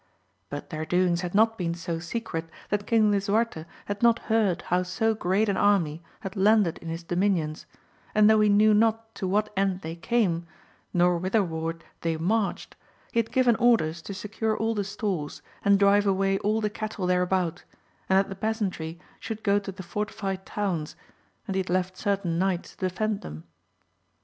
[0.49, 4.81] But their doings had not been so secret that King Lisuarte had not heard how
[4.81, 7.67] so great an army had landed in his dominions;
[8.15, 10.47] and though he knew not to what end they came,
[10.91, 12.75] nor whitherward they marched,
[13.11, 17.05] he had given orders to secure all the stores, and drive away all the cattle
[17.05, 17.63] thereabout,
[18.09, 20.95] and that the peasantry should go to the fortified towns,
[21.47, 23.43] and he had left certain knights to defend them.